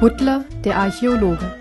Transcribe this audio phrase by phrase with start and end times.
[0.00, 1.54] Butler, der Archäologe.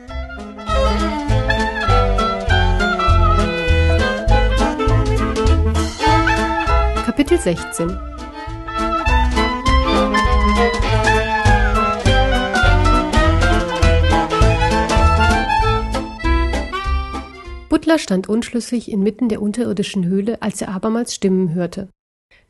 [7.05, 7.89] Kapitel 16
[17.67, 21.89] Butler stand unschlüssig inmitten der unterirdischen Höhle, als er abermals Stimmen hörte.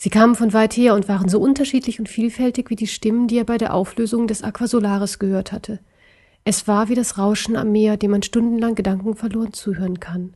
[0.02, 3.38] Sie kamen von weit her und waren so unterschiedlich und vielfältig wie die Stimmen, die
[3.38, 5.80] er bei der Auflösung des Aquasolaris gehört hatte.
[6.46, 10.36] Es war wie das Rauschen am Meer, dem man stundenlang gedankenverloren zuhören kann.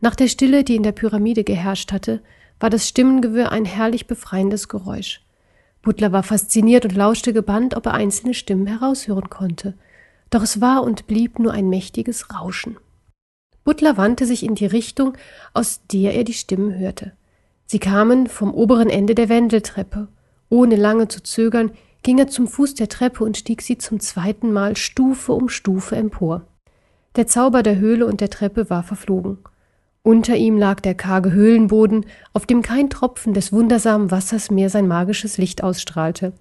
[0.00, 2.22] Nach der Stille, die in der Pyramide geherrscht hatte,
[2.60, 5.22] war das Stimmengewirr ein herrlich befreiendes Geräusch.
[5.82, 9.74] Butler war fasziniert und lauschte gebannt, ob er einzelne Stimmen heraushören konnte.
[10.30, 12.76] Doch es war und blieb nur ein mächtiges Rauschen.
[13.64, 15.14] Butler wandte sich in die Richtung,
[15.52, 17.12] aus der er die Stimmen hörte.
[17.66, 20.08] Sie kamen vom oberen Ende der Wendeltreppe.
[20.48, 21.72] Ohne lange zu zögern,
[22.02, 25.96] ging er zum Fuß der Treppe und stieg sie zum zweiten Mal Stufe um Stufe
[25.96, 26.42] empor.
[27.16, 29.38] Der Zauber der Höhle und der Treppe war verflogen.
[30.02, 34.86] Unter ihm lag der karge Höhlenboden, auf dem kein Tropfen des wundersamen Wassers mehr sein
[34.86, 36.34] magisches Licht ausstrahlte.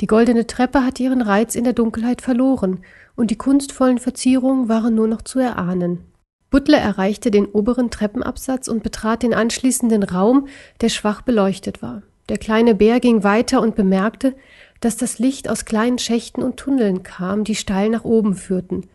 [0.00, 2.84] Die goldene Treppe hatte ihren Reiz in der Dunkelheit verloren,
[3.16, 6.04] und die kunstvollen Verzierungen waren nur noch zu erahnen.
[6.50, 10.48] Butler erreichte den oberen Treppenabsatz und betrat den anschließenden Raum,
[10.80, 12.02] der schwach beleuchtet war.
[12.28, 14.34] Der kleine Bär ging weiter und bemerkte,
[14.80, 18.86] dass das Licht aus kleinen Schächten und Tunneln kam, die steil nach oben führten.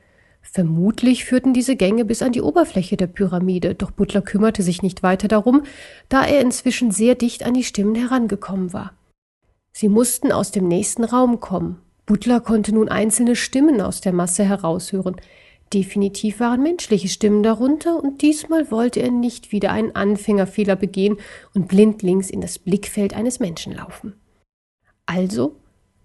[0.42, 5.02] Vermutlich führten diese Gänge bis an die Oberfläche der Pyramide, doch Butler kümmerte sich nicht
[5.02, 5.64] weiter darum,
[6.10, 8.94] da er inzwischen sehr dicht an die Stimmen herangekommen war.
[9.72, 11.80] Sie mussten aus dem nächsten Raum kommen.
[12.06, 15.16] Butler konnte nun einzelne Stimmen aus der Masse heraushören.
[15.74, 21.18] Definitiv waren menschliche Stimmen darunter, und diesmal wollte er nicht wieder einen Anfängerfehler begehen
[21.56, 24.14] und blindlings in das Blickfeld eines Menschen laufen.
[25.08, 25.56] Also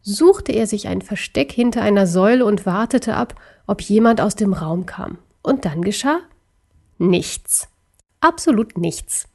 [0.01, 3.35] suchte er sich ein Versteck hinter einer Säule und wartete ab,
[3.67, 5.19] ob jemand aus dem Raum kam.
[5.43, 6.21] Und dann geschah
[6.97, 7.69] nichts.
[8.21, 9.29] Absolut nichts.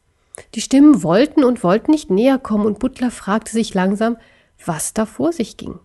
[0.55, 4.17] Die Stimmen wollten und wollten nicht näher kommen, und Butler fragte sich langsam,
[4.65, 5.79] was da vor sich ging.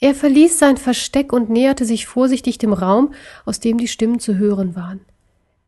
[0.00, 3.14] Er verließ sein Versteck und näherte sich vorsichtig dem Raum,
[3.44, 5.00] aus dem die Stimmen zu hören waren.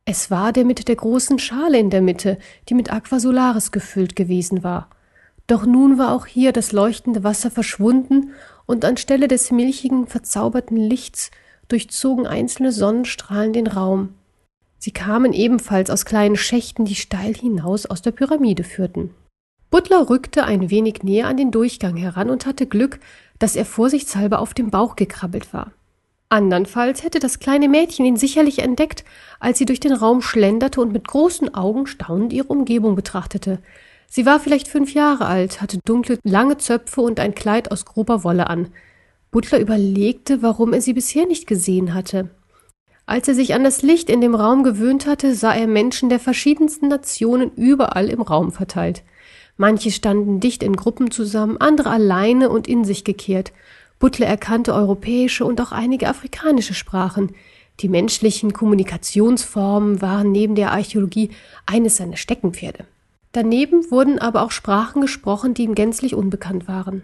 [0.04, 2.38] Es war der mit der großen Schale in der Mitte,
[2.68, 4.88] die mit Aquasolaris gefüllt gewesen war.
[5.46, 8.32] Doch nun war auch hier das leuchtende Wasser verschwunden,
[8.66, 11.30] und anstelle des milchigen, verzauberten Lichts
[11.68, 14.14] durchzogen einzelne Sonnenstrahlen den Raum.
[14.78, 19.14] Sie kamen ebenfalls aus kleinen Schächten, die steil hinaus aus der Pyramide führten.
[19.70, 23.00] Butler rückte ein wenig näher an den Durchgang heran und hatte Glück,
[23.38, 25.72] dass er vorsichtshalber auf dem Bauch gekrabbelt war.
[26.30, 29.04] Andernfalls hätte das kleine Mädchen ihn sicherlich entdeckt,
[29.40, 33.60] als sie durch den Raum schlenderte und mit großen Augen staunend ihre Umgebung betrachtete.
[34.10, 38.24] Sie war vielleicht fünf Jahre alt, hatte dunkle, lange Zöpfe und ein Kleid aus grober
[38.24, 38.68] Wolle an.
[39.30, 42.30] Butler überlegte, warum er sie bisher nicht gesehen hatte.
[43.06, 46.20] Als er sich an das Licht in dem Raum gewöhnt hatte, sah er Menschen der
[46.20, 49.02] verschiedensten Nationen überall im Raum verteilt.
[49.58, 53.52] Manche standen dicht in Gruppen zusammen, andere alleine und in sich gekehrt.
[53.98, 57.32] Butler erkannte europäische und auch einige afrikanische Sprachen.
[57.80, 61.30] Die menschlichen Kommunikationsformen waren neben der Archäologie
[61.66, 62.86] eines seiner Steckenpferde.
[63.32, 67.02] Daneben wurden aber auch Sprachen gesprochen, die ihm gänzlich unbekannt waren.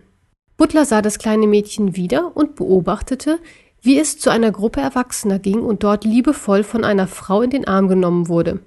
[0.57, 3.41] Butler sah das kleine Mädchen wieder und beobachtete,
[3.83, 7.67] wie es zu einer Gruppe Erwachsener ging und dort liebevoll von einer Frau in den
[7.67, 8.61] Arm genommen wurde.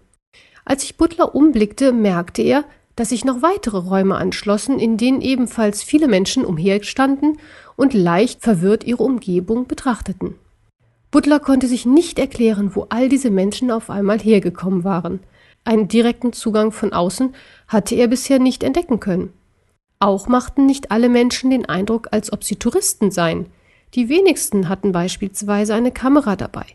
[0.65, 2.65] Als sich Butler umblickte, merkte er,
[2.97, 7.37] dass sich noch weitere Räume anschlossen, in denen ebenfalls viele Menschen umherstanden
[7.77, 10.35] und leicht verwirrt ihre Umgebung betrachteten.
[11.11, 15.21] Butler konnte sich nicht erklären, wo all diese Menschen auf einmal hergekommen waren.
[15.63, 17.35] Einen direkten Zugang von außen
[17.67, 19.31] hatte er bisher nicht entdecken können.
[19.99, 23.45] Auch machten nicht alle Menschen den Eindruck, als ob sie Touristen seien.
[23.93, 26.65] Die wenigsten hatten beispielsweise eine Kamera dabei.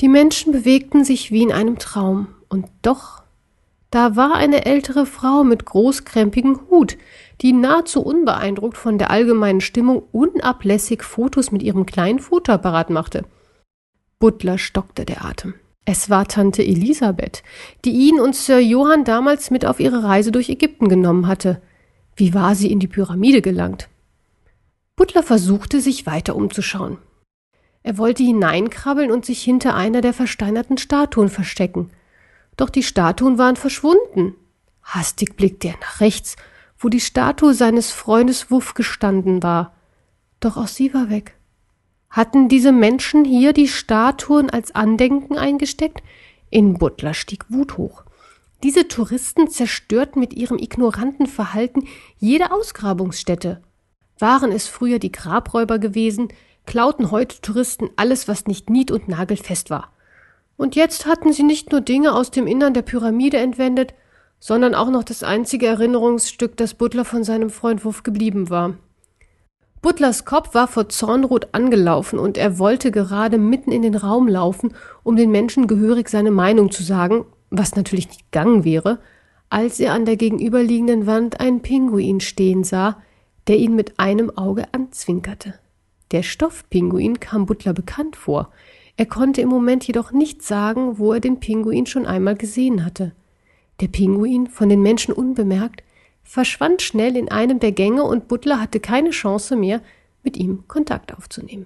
[0.00, 3.19] Die Menschen bewegten sich wie in einem Traum, und doch
[3.90, 6.96] da war eine ältere Frau mit großkrempigem Hut,
[7.40, 13.24] die nahezu unbeeindruckt von der allgemeinen Stimmung unablässig Fotos mit ihrem kleinen Fotoapparat machte.
[14.20, 15.54] Butler stockte der Atem.
[15.86, 17.42] Es war Tante Elisabeth,
[17.84, 21.60] die ihn und Sir Johann damals mit auf ihre Reise durch Ägypten genommen hatte.
[22.14, 23.88] Wie war sie in die Pyramide gelangt?
[24.94, 26.98] Butler versuchte, sich weiter umzuschauen.
[27.82, 31.90] Er wollte hineinkrabbeln und sich hinter einer der versteinerten Statuen verstecken
[32.56, 34.34] doch die Statuen waren verschwunden.
[34.82, 36.36] Hastig blickte er nach rechts,
[36.78, 39.74] wo die Statue seines Freundes Wuff gestanden war.
[40.40, 41.36] Doch auch sie war weg.
[42.08, 46.02] Hatten diese Menschen hier die Statuen als Andenken eingesteckt?
[46.50, 48.04] In Butler stieg Wut hoch.
[48.62, 51.86] Diese Touristen zerstörten mit ihrem ignoranten Verhalten
[52.18, 53.62] jede Ausgrabungsstätte.
[54.18, 56.28] Waren es früher die Grabräuber gewesen,
[56.66, 59.92] klauten heute Touristen alles, was nicht nied- und nagelfest war.
[60.60, 63.94] Und jetzt hatten sie nicht nur Dinge aus dem Innern der Pyramide entwendet,
[64.40, 68.74] sondern auch noch das einzige Erinnerungsstück, das Butler von seinem Freund Wuff geblieben war.
[69.80, 74.74] Butlers Kopf war vor Zornrot angelaufen und er wollte gerade mitten in den Raum laufen,
[75.02, 78.98] um den Menschen gehörig seine Meinung zu sagen, was natürlich nicht gegangen wäre,
[79.48, 83.00] als er an der gegenüberliegenden Wand einen Pinguin stehen sah,
[83.46, 85.54] der ihn mit einem Auge anzwinkerte.
[86.10, 88.50] Der Stoffpinguin kam Butler bekannt vor.
[89.00, 93.12] Er konnte im Moment jedoch nicht sagen, wo er den Pinguin schon einmal gesehen hatte.
[93.80, 95.82] Der Pinguin, von den Menschen unbemerkt,
[96.22, 99.80] verschwand schnell in einem der Gänge und Butler hatte keine Chance mehr,
[100.22, 101.64] mit ihm Kontakt aufzunehmen.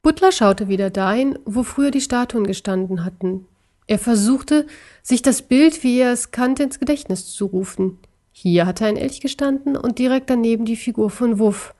[0.00, 3.44] Butler schaute wieder dahin, wo früher die Statuen gestanden hatten.
[3.86, 4.66] Er versuchte,
[5.02, 7.98] sich das Bild, wie er es kannte, ins Gedächtnis zu rufen.
[8.32, 11.74] Hier hatte ein Elch gestanden und direkt daneben die Figur von Wuff.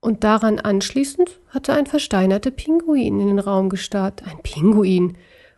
[0.00, 4.22] Und daran anschließend hatte ein versteinerter Pinguin in den Raum gestarrt.
[4.24, 5.16] Ein Pinguin.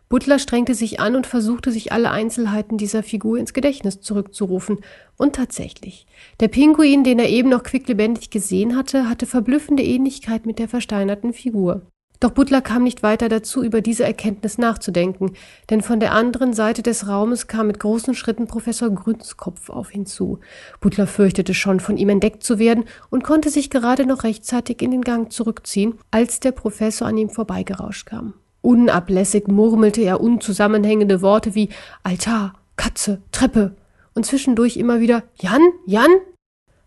[0.09, 4.81] Butler strengte sich an und versuchte, sich alle Einzelheiten dieser Figur ins Gedächtnis zurückzurufen.
[5.17, 6.05] Und tatsächlich,
[6.39, 11.33] der Pinguin, den er eben noch quicklebendig gesehen hatte, hatte verblüffende Ähnlichkeit mit der versteinerten
[11.33, 11.87] Figur.
[12.23, 15.33] Doch Butler kam nicht weiter dazu, über diese Erkenntnis nachzudenken,
[15.69, 20.05] denn von der anderen Seite des Raumes kam mit großen Schritten Professor Grünskopf auf ihn
[20.05, 20.39] zu.
[20.79, 24.91] Butler fürchtete schon, von ihm entdeckt zu werden und konnte sich gerade noch rechtzeitig in
[24.91, 28.35] den Gang zurückziehen, als der Professor an ihm vorbeigerauscht kam.
[28.61, 31.67] Unablässig murmelte er unzusammenhängende Worte wie
[32.03, 33.75] Altar, Katze, Treppe
[34.15, 36.11] und zwischendurch immer wieder Jan, Jan.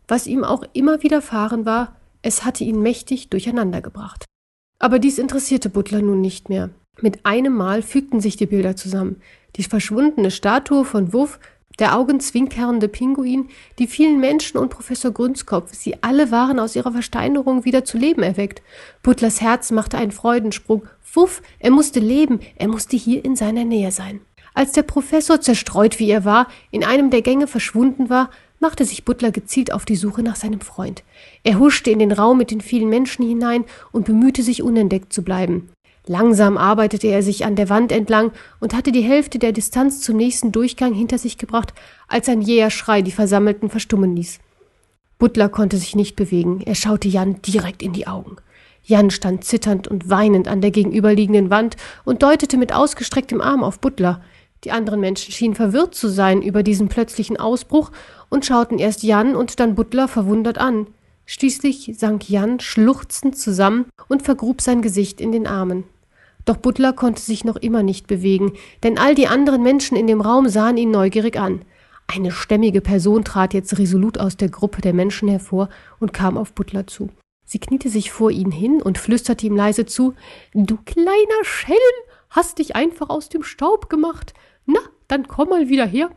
[0.08, 4.24] Was ihm auch immer widerfahren war, es hatte ihn mächtig durcheinandergebracht.
[4.78, 6.70] Aber dies interessierte Butler nun nicht mehr.
[7.00, 9.20] Mit einem Mal fügten sich die Bilder zusammen.
[9.56, 11.38] Die verschwundene Statue von Wuff,
[11.78, 17.64] der augenzwinkerende Pinguin, die vielen Menschen und Professor Grünskopf, sie alle waren aus ihrer Versteinerung
[17.64, 18.62] wieder zu Leben erweckt.
[19.02, 20.87] Butlers Herz machte einen Freudensprung.
[21.12, 24.20] Wuff, er musste leben, er musste hier in seiner Nähe sein.
[24.55, 29.04] Als der Professor, zerstreut wie er war, in einem der Gänge verschwunden war, machte sich
[29.04, 31.02] Butler gezielt auf die Suche nach seinem Freund.
[31.42, 35.22] Er huschte in den Raum mit den vielen Menschen hinein und bemühte sich, unentdeckt zu
[35.22, 35.70] bleiben.
[36.06, 38.30] Langsam arbeitete er sich an der Wand entlang
[38.60, 41.74] und hatte die Hälfte der Distanz zum nächsten Durchgang hinter sich gebracht,
[42.06, 44.38] als ein jäher Schrei die Versammelten verstummen ließ.
[45.18, 48.36] Butler konnte sich nicht bewegen, er schaute Jan direkt in die Augen.
[48.84, 53.80] Jan stand zitternd und weinend an der gegenüberliegenden Wand und deutete mit ausgestrecktem Arm auf
[53.80, 54.22] Butler.
[54.64, 57.92] Die anderen Menschen schienen verwirrt zu sein über diesen plötzlichen Ausbruch
[58.28, 60.86] und schauten erst Jan und dann Butler verwundert an.
[61.26, 65.84] Schließlich sank Jan schluchzend zusammen und vergrub sein Gesicht in den Armen.
[66.44, 68.52] Doch Butler konnte sich noch immer nicht bewegen,
[68.84, 71.62] denn all die anderen Menschen in dem Raum sahen ihn neugierig an.
[72.06, 75.68] Eine stämmige Person trat jetzt resolut aus der Gruppe der Menschen hervor
[75.98, 77.10] und kam auf Butler zu.
[77.44, 80.14] Sie kniete sich vor ihn hin und flüsterte ihm leise zu
[80.54, 81.76] Du kleiner Schelm,
[82.30, 84.34] hast dich einfach aus dem Staub gemacht.
[85.08, 86.10] Dann komm mal wieder her.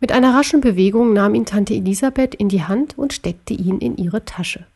[0.00, 3.96] Mit einer raschen Bewegung nahm ihn Tante Elisabeth in die Hand und steckte ihn in
[3.96, 4.66] ihre Tasche.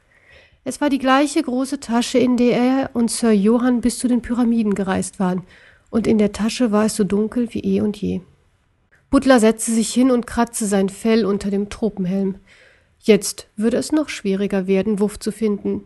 [0.65, 4.23] Es war die gleiche große Tasche, in der er und Sir Johann bis zu den
[4.23, 5.43] Pyramiden gereist waren,
[5.91, 8.21] und in der Tasche war es so dunkel wie eh und je.
[9.11, 12.37] Butler setzte sich hin und kratzte sein Fell unter dem Tropenhelm.
[12.99, 15.83] Jetzt würde es noch schwieriger werden, Wuff zu finden.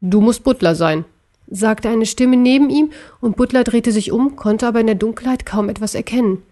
[0.00, 1.04] Du musst Butler sein,
[1.48, 2.90] sagte eine Stimme neben ihm,
[3.20, 6.42] und Butler drehte sich um, konnte aber in der Dunkelheit kaum etwas erkennen.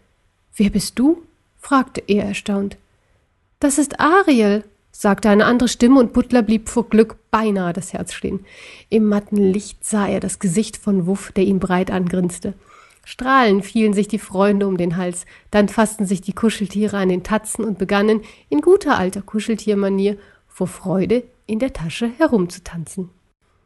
[0.57, 1.23] Wer bist du?
[1.59, 2.77] fragte er erstaunt.
[3.59, 8.13] Das ist Ariel, sagte eine andere Stimme, und Butler blieb vor Glück beinahe das Herz
[8.13, 8.45] stehen.
[8.91, 12.55] Im matten Licht sah er das Gesicht von Wuff, der ihn breit angrinste.
[13.05, 17.23] Strahlen fielen sich die Freunde um den Hals, dann fassten sich die Kuscheltiere an den
[17.23, 23.11] Tatzen und begannen, in guter alter Kuscheltiermanier, vor Freude in der Tasche herumzutanzen.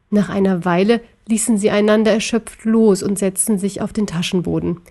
[0.09, 4.81] Nach einer Weile ließen sie einander erschöpft los und setzten sich auf den Taschenboden.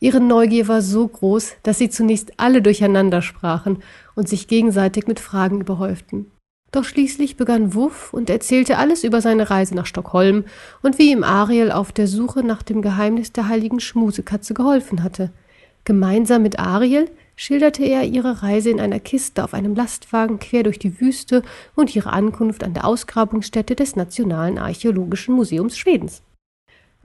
[0.00, 3.82] Ihre Neugier war so groß, dass sie zunächst alle durcheinander sprachen
[4.14, 6.30] und sich gegenseitig mit Fragen überhäuften.
[6.72, 10.44] Doch schließlich begann Wuff und erzählte alles über seine Reise nach Stockholm
[10.82, 15.30] und wie ihm Ariel auf der Suche nach dem Geheimnis der heiligen Schmusekatze geholfen hatte.
[15.84, 20.80] Gemeinsam mit Ariel schilderte er ihre Reise in einer Kiste auf einem Lastwagen quer durch
[20.80, 21.42] die Wüste
[21.76, 26.22] und ihre Ankunft an der Ausgrabungsstätte des Nationalen Archäologischen Museums Schwedens.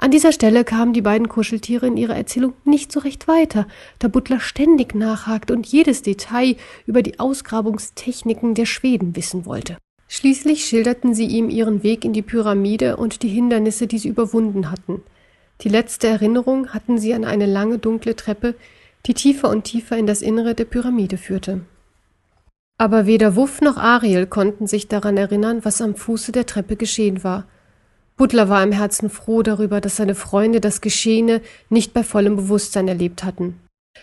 [0.02, 3.68] An dieser Stelle kamen die beiden Kuscheltiere in ihrer Erzählung nicht so recht weiter,
[4.00, 9.76] da Butler ständig nachhakte und jedes Detail über die Ausgrabungstechniken der Schweden wissen wollte.
[10.08, 14.72] Schließlich schilderten sie ihm ihren Weg in die Pyramide und die Hindernisse, die sie überwunden
[14.72, 15.02] hatten.
[15.62, 18.56] Die letzte Erinnerung hatten sie an eine lange dunkle Treppe,
[19.06, 21.60] die tiefer und tiefer in das Innere der Pyramide führte.
[22.78, 27.22] Aber weder Wuff noch Ariel konnten sich daran erinnern, was am Fuße der Treppe geschehen
[27.26, 27.50] war–
[28.20, 32.90] Butler war im Herzen froh darüber, dass seine Freunde das Geschehene nicht bei vollem Bewusstsein
[32.90, 33.58] erlebt hatten.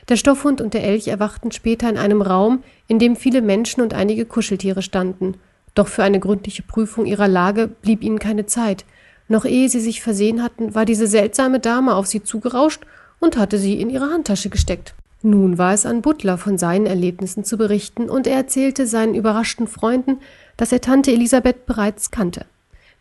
[0.09, 3.93] Der Stoffhund und der Elch erwachten später in einem Raum, in dem viele Menschen und
[3.93, 5.35] einige Kuscheltiere standen.
[5.75, 8.87] Doch für eine gründliche Prüfung ihrer Lage blieb ihnen keine Zeit.
[9.29, 12.85] Noch ehe sie sich versehen hatten, war diese seltsame Dame auf sie zugerauscht
[13.21, 14.95] und hatte sie in ihre Handtasche gesteckt.
[15.21, 19.67] Nun war es an Butler, von seinen Erlebnissen zu berichten, und er erzählte seinen überraschten
[19.67, 20.21] Freunden,
[20.57, 22.47] dass er Tante Elisabeth bereits kannte.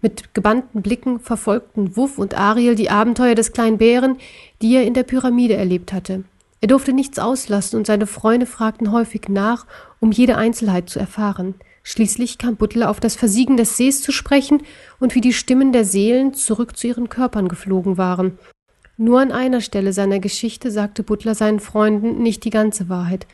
[0.01, 4.17] Mit gebannten Blicken verfolgten Wuff und Ariel die Abenteuer des kleinen Bären,
[4.61, 6.23] die er in der Pyramide erlebt hatte.
[6.61, 9.65] Er durfte nichts auslassen und seine Freunde fragten häufig nach,
[9.99, 11.55] um jede Einzelheit zu erfahren.
[11.83, 14.63] Schließlich kam Butler auf das Versiegen des Sees zu sprechen
[14.99, 18.39] und wie die Stimmen der Seelen zurück zu ihren Körpern geflogen waren.
[18.97, 23.27] Nur an einer Stelle seiner Geschichte sagte Butler seinen Freunden nicht die ganze Wahrheit.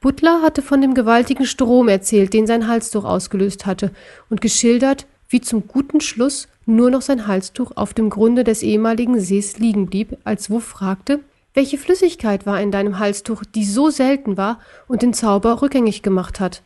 [0.00, 3.92] Butler hatte von dem gewaltigen Strom erzählt, den sein Halstuch ausgelöst hatte,
[4.30, 9.18] und geschildert, wie zum guten Schluss nur noch sein Halstuch auf dem Grunde des ehemaligen
[9.18, 11.20] Sees liegen blieb, als Wuff fragte,
[11.54, 14.58] welche Flüssigkeit war in deinem Halstuch, die so selten war
[14.88, 16.62] und den Zauber rückgängig gemacht hat?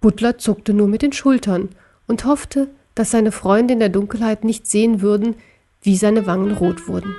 [0.00, 1.68] Butler zuckte nur mit den Schultern
[2.06, 5.34] und hoffte, dass seine Freunde in der Dunkelheit nicht sehen würden,
[5.82, 7.16] wie seine Wangen rot wurden.